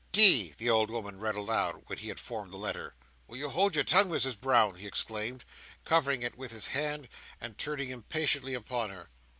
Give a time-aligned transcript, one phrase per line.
[0.13, 2.95] "'D,'" the old woman read aloud, when he had formed the letter.
[3.27, 5.45] "Will you hold your tongue, Misses Brown?" he exclaimed,
[5.85, 7.07] covering it with his hand,
[7.39, 9.11] and turning impatiently upon her.